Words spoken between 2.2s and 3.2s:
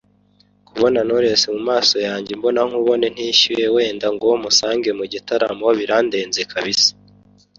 imbonankubone